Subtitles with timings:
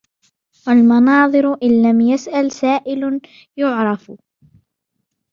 [0.67, 3.21] وَالْمَنَاظِرُ إنْ لَمْ يَسْأَلْ سَائِلٌ
[3.57, 4.11] يُعْرَفُ